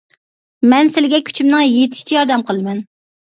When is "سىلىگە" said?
0.95-1.19